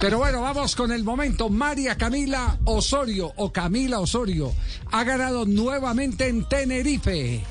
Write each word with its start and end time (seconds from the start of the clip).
Pero 0.00 0.16
bueno, 0.16 0.40
vamos 0.40 0.74
con 0.74 0.92
el 0.92 1.04
momento. 1.04 1.50
María 1.50 1.94
Camila 1.94 2.58
Osorio 2.64 3.34
o 3.36 3.52
Camila 3.52 4.00
Osorio 4.00 4.50
ha 4.90 5.04
ganado 5.04 5.44
nuevamente 5.44 6.26
en 6.26 6.48
Tenerife. 6.48 7.44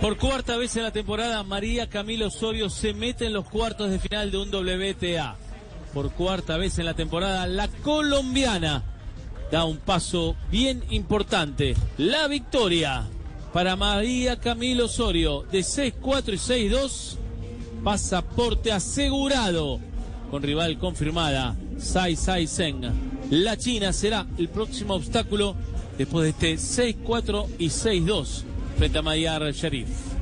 Por 0.00 0.18
cuarta 0.18 0.56
vez 0.56 0.76
en 0.76 0.82
la 0.82 0.90
temporada, 0.90 1.44
María 1.44 1.88
Camila 1.88 2.26
Osorio 2.26 2.68
se 2.68 2.92
mete 2.92 3.26
en 3.26 3.32
los 3.32 3.48
cuartos 3.48 3.90
de 3.90 4.00
final 4.00 4.32
de 4.32 4.38
un 4.38 4.52
WTA. 4.52 5.36
Por 5.94 6.10
cuarta 6.10 6.56
vez 6.56 6.80
en 6.80 6.86
la 6.86 6.94
temporada, 6.94 7.46
la 7.46 7.68
colombiana 7.68 8.82
da 9.52 9.64
un 9.64 9.76
paso 9.76 10.34
bien 10.50 10.82
importante. 10.90 11.76
La 11.96 12.26
victoria 12.26 13.08
para 13.54 13.76
María 13.76 14.36
Camilo 14.36 14.86
Osorio 14.86 15.44
de 15.52 15.60
6-4 15.60 16.34
y 16.34 16.70
6-2. 16.70 17.16
Pasaporte 17.84 18.72
asegurado 18.72 19.78
con 20.28 20.42
rival 20.42 20.76
confirmada, 20.76 21.54
Sai 21.78 22.16
Sai 22.16 22.48
Zeng. 22.48 22.82
La 23.30 23.56
China 23.56 23.92
será 23.92 24.26
el 24.38 24.48
próximo 24.48 24.94
obstáculo 24.94 25.54
después 25.96 26.36
de 26.36 26.56
este 26.56 26.94
6-4 27.04 27.46
y 27.60 27.66
6-2 27.66 28.42
frente 28.76 28.98
a 28.98 29.02
Mayar 29.02 29.52
Sharif. 29.52 30.13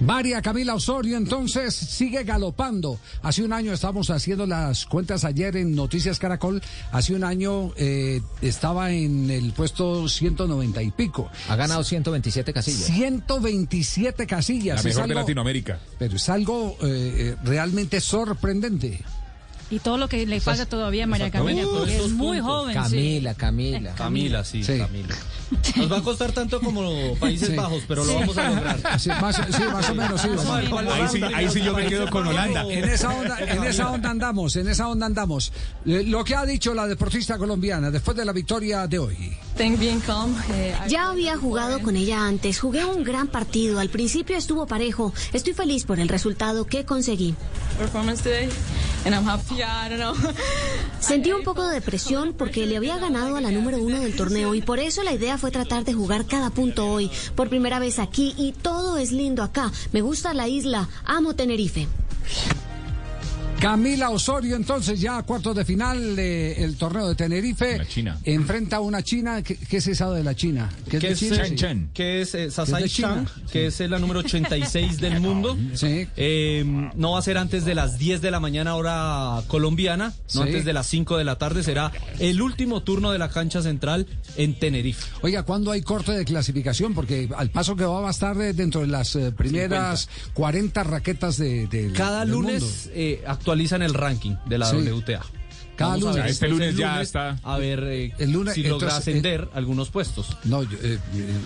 María 0.00 0.40
Camila 0.40 0.74
Osorio 0.74 1.18
entonces 1.18 1.74
sigue 1.74 2.24
galopando. 2.24 2.98
Hace 3.22 3.42
un 3.42 3.52
año 3.52 3.72
estábamos 3.72 4.08
haciendo 4.08 4.46
las 4.46 4.86
cuentas 4.86 5.24
ayer 5.24 5.56
en 5.58 5.74
Noticias 5.74 6.18
Caracol. 6.18 6.62
Hace 6.90 7.14
un 7.14 7.22
año 7.22 7.72
eh, 7.76 8.22
estaba 8.40 8.92
en 8.92 9.30
el 9.30 9.52
puesto 9.52 10.08
190 10.08 10.82
y 10.82 10.90
pico. 10.90 11.30
Ha 11.48 11.56
ganado 11.56 11.84
127 11.84 12.52
casillas. 12.52 12.86
127 12.86 14.26
casillas. 14.26 14.82
La 14.82 14.90
Es 14.90 14.96
mejor 14.96 15.08
de 15.08 15.14
Latinoamérica. 15.14 15.78
Pero 15.98 16.16
es 16.16 16.28
algo 16.30 16.76
eh, 16.82 17.34
eh, 17.34 17.36
realmente 17.44 18.00
sorprendente. 18.00 19.04
Y 19.70 19.78
todo 19.78 19.98
lo 19.98 20.08
que 20.08 20.26
le 20.26 20.40
falta 20.40 20.66
todavía 20.66 21.04
a 21.04 21.06
María 21.06 21.30
Camila, 21.30 21.62
porque 21.70 21.96
es 21.96 22.10
muy 22.10 22.38
puntos. 22.40 22.54
joven. 22.56 22.72
sí. 22.74 22.80
Camila, 22.96 23.34
Camila. 23.34 23.94
Camila, 23.94 24.44
sí, 24.44 24.64
Sí. 24.64 24.78
Camila. 24.78 25.14
Nos 25.76 25.90
va 25.90 25.98
a 25.98 26.02
costar 26.02 26.30
tanto 26.32 26.60
como 26.60 27.14
Países 27.16 27.48
Sí. 27.48 27.54
Bajos, 27.56 27.82
pero 27.88 28.04
lo 28.04 28.14
vamos 28.14 28.36
a 28.38 28.50
lograr. 28.50 28.80
Sí, 29.00 29.08
más, 29.20 29.36
sí, 29.36 29.62
más 29.72 29.88
o 29.90 29.94
menos, 29.94 30.20
sí. 30.20 30.28
Ahí 30.28 31.22
ahí 31.34 31.48
sí 31.48 31.60
yo 31.62 31.74
me 31.74 31.86
quedo 31.86 32.08
con 32.10 32.26
Holanda. 32.26 32.64
En 32.68 32.84
esa 32.88 33.10
onda, 33.10 33.38
en 33.40 33.64
esa 33.64 33.90
onda 33.90 34.10
andamos, 34.10 34.56
en 34.56 34.68
esa 34.68 34.88
onda 34.88 35.06
andamos. 35.06 35.52
Eh, 35.86 36.04
Lo 36.06 36.24
que 36.24 36.34
ha 36.34 36.44
dicho 36.44 36.74
la 36.74 36.86
deportista 36.86 37.38
colombiana 37.38 37.90
después 37.90 38.16
de 38.16 38.24
la 38.24 38.32
victoria 38.32 38.86
de 38.86 38.98
hoy. 38.98 39.36
Ya 40.88 41.10
había 41.10 41.36
jugado 41.36 41.80
con 41.80 41.96
ella 41.96 42.26
antes, 42.26 42.58
jugué 42.58 42.84
un 42.84 43.02
gran 43.04 43.28
partido, 43.28 43.78
al 43.80 43.88
principio 43.88 44.36
estuvo 44.36 44.66
parejo, 44.66 45.12
estoy 45.32 45.52
feliz 45.52 45.84
por 45.84 46.00
el 46.00 46.08
resultado 46.08 46.64
que 46.64 46.84
conseguí. 46.84 47.34
Sentí 51.00 51.32
un 51.32 51.42
poco 51.42 51.66
de 51.66 51.80
presión 51.80 52.34
porque 52.34 52.66
le 52.66 52.76
había 52.76 52.98
ganado 52.98 53.36
a 53.36 53.40
la 53.40 53.50
número 53.50 53.78
uno 53.78 53.98
del 54.00 54.14
torneo 54.14 54.54
y 54.54 54.62
por 54.62 54.78
eso 54.78 55.02
la 55.02 55.12
idea 55.12 55.38
fue 55.38 55.50
tratar 55.50 55.84
de 55.84 55.94
jugar 55.94 56.26
cada 56.26 56.50
punto 56.50 56.86
hoy, 56.86 57.10
por 57.34 57.48
primera 57.48 57.78
vez 57.78 57.98
aquí 57.98 58.34
y 58.36 58.52
todo 58.52 58.98
es 58.98 59.12
lindo 59.12 59.42
acá, 59.42 59.72
me 59.92 60.02
gusta 60.02 60.34
la 60.34 60.48
isla, 60.48 60.88
amo 61.04 61.34
Tenerife. 61.34 61.88
Camila 63.60 64.08
Osorio, 64.08 64.56
entonces 64.56 64.98
ya 65.00 65.18
a 65.18 65.22
cuartos 65.22 65.54
de 65.54 65.66
final 65.66 66.16
del 66.16 66.76
torneo 66.76 67.08
de 67.08 67.14
Tenerife. 67.14 67.76
La 67.76 67.86
China. 67.86 68.18
Enfrenta 68.24 68.76
a 68.76 68.80
una 68.80 69.02
China. 69.02 69.42
¿Qué, 69.42 69.54
qué 69.56 69.76
es 69.76 69.86
esa 69.86 70.10
de 70.10 70.24
la 70.24 70.34
China? 70.34 70.70
¿Qué 70.88 70.96
es 70.96 71.00
Que 71.02 71.06
de 71.08 71.12
es, 71.12 71.18
China? 71.18 71.36
eh, 71.36 71.40
Chen 71.48 71.56
Chen. 71.56 71.90
que 71.92 72.20
es 72.22 72.34
eh, 72.34 72.50
Sasai. 72.50 72.88
Chang, 72.88 73.26
que 73.52 73.66
es 73.66 73.78
eh, 73.82 73.88
la 73.88 73.98
número 73.98 74.20
86 74.24 74.98
del 74.98 75.20
mundo. 75.20 75.58
Sí. 75.74 76.06
Eh, 76.16 76.64
no 76.96 77.12
va 77.12 77.18
a 77.18 77.22
ser 77.22 77.36
antes 77.36 77.66
de 77.66 77.74
las 77.74 77.98
10 77.98 78.22
de 78.22 78.30
la 78.30 78.40
mañana 78.40 78.74
hora 78.76 79.42
colombiana, 79.46 80.14
no 80.34 80.42
Sí. 80.42 80.48
antes 80.48 80.64
de 80.64 80.72
las 80.72 80.86
5 80.86 81.18
de 81.18 81.24
la 81.24 81.36
tarde. 81.36 81.62
Será 81.62 81.92
el 82.18 82.40
último 82.40 82.82
turno 82.82 83.12
de 83.12 83.18
la 83.18 83.28
cancha 83.28 83.60
central 83.60 84.06
en 84.36 84.58
Tenerife. 84.58 85.04
Oiga, 85.20 85.42
¿cuándo 85.42 85.70
hay 85.70 85.82
corte 85.82 86.12
de 86.12 86.24
clasificación? 86.24 86.94
Porque 86.94 87.28
al 87.36 87.50
paso 87.50 87.76
que 87.76 87.84
va 87.84 88.08
a 88.08 88.10
estar 88.10 88.40
eh, 88.40 88.54
dentro 88.54 88.80
de 88.80 88.86
las 88.86 89.14
eh, 89.16 89.32
primeras 89.32 90.08
40 90.32 90.82
raquetas 90.84 91.36
de, 91.36 91.66
de- 91.66 91.92
Cada 91.92 92.20
del 92.20 92.30
mundo. 92.34 92.48
lunes 92.52 92.88
eh, 92.94 93.22
actualizan 93.50 93.82
el 93.82 93.94
ranking 93.94 94.36
de 94.46 94.58
la 94.58 94.66
Sí. 94.66 94.76
WTA. 94.76 95.22
Cada 95.80 95.96
lunes. 95.96 96.16
ver 96.16 96.26
Este 96.26 96.48
lunes 96.48 96.76
ya 96.76 97.00
está. 97.02 97.38
A 97.42 97.58
ver 97.58 97.82
eh, 97.84 98.12
El 98.18 98.30
lunes, 98.32 98.54
si 98.54 98.62
logra 98.62 98.74
entonces, 98.88 98.98
ascender 98.98 99.48
algunos 99.54 99.90
puestos. 99.90 100.36
No, 100.44 100.62
yo, 100.62 100.78
eh, 100.82 100.98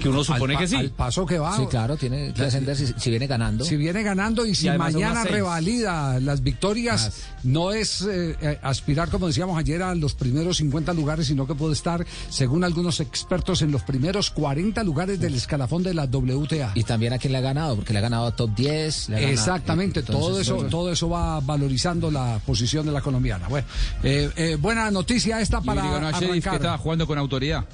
Que 0.02 0.08
uno 0.08 0.22
supone 0.24 0.54
pa- 0.54 0.60
que 0.60 0.68
sí. 0.68 0.76
Al 0.76 0.90
paso 0.90 1.24
que 1.26 1.38
va. 1.38 1.56
Sí, 1.56 1.66
claro, 1.66 1.96
tiene 1.96 2.32
que 2.32 2.42
ascender 2.42 2.76
si, 2.76 2.86
si 2.96 3.10
viene 3.10 3.26
ganando. 3.26 3.64
Si 3.64 3.76
viene 3.76 4.02
ganando 4.02 4.44
y 4.46 4.54
si 4.54 4.68
mañana 4.70 5.24
revalida 5.24 6.18
las 6.20 6.42
victorias, 6.42 7.22
no 7.44 7.72
es 7.72 8.02
eh, 8.02 8.36
eh, 8.40 8.58
aspirar, 8.62 9.08
como 9.10 9.26
decíamos 9.26 9.58
ayer, 9.58 9.82
a 9.82 9.94
los 9.94 10.14
primeros 10.14 10.56
50 10.58 10.92
lugares, 10.94 11.26
sino 11.26 11.46
que 11.46 11.54
puede 11.54 11.74
estar, 11.74 12.04
según 12.28 12.64
algunos 12.64 13.00
expertos, 13.00 13.62
en 13.62 13.70
los 13.70 13.82
primeros 13.82 14.30
40 14.30 14.82
lugares 14.84 15.20
del 15.20 15.34
escalafón 15.34 15.82
de 15.82 15.94
la 15.94 16.04
WTA. 16.06 16.72
Y 16.74 16.82
también 16.84 17.12
a 17.12 17.18
quién 17.18 17.32
le 17.32 17.38
ha 17.38 17.42
ganado, 17.42 17.76
porque 17.76 17.92
le 17.92 17.98
ha 18.00 18.02
ganado 18.02 18.26
a 18.26 18.34
top 18.34 18.50
10. 18.54 19.08
le 19.08 19.16
ha 19.16 19.18
ganado- 19.20 19.32
Exactamente, 19.34 20.00
entonces, 20.00 20.20
todo 20.26 20.40
eso, 20.40 20.66
todo 20.68 20.90
eso 20.92 21.08
va 21.08 21.40
valorizando 21.40 22.10
la 22.10 22.40
posición 22.44 22.86
de 22.86 22.92
la 22.92 23.00
colombiana. 23.00 23.48
Bueno, 23.48 23.66
eh, 24.02 24.23
eh, 24.36 24.56
buena 24.56 24.90
noticia 24.90 25.40
esta 25.40 25.60
Y 25.62 25.66
para 25.66 25.82
le 25.82 25.90
ganó 25.90 26.08
a 26.08 26.12
Sheriff 26.20 26.44
que 26.48 26.56
estaba 26.56 26.78
jugando 26.78 27.06
con 27.06 27.18
autoridad. 27.18 27.64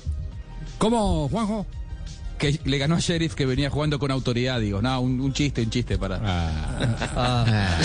¿Cómo, 0.78 1.28
Juanjo? 1.28 1.66
Que 2.38 2.58
le 2.64 2.78
ganó 2.78 2.94
a 2.94 3.00
Sheriff 3.00 3.34
que 3.34 3.44
venía 3.44 3.68
jugando 3.70 3.98
con 3.98 4.10
autoridad, 4.10 4.60
digo. 4.60 4.80
No, 4.80 5.00
un, 5.00 5.20
un 5.20 5.32
chiste, 5.32 5.62
un 5.62 5.70
chiste 5.70 5.98
para. 5.98 6.20
Ah. 6.22 7.76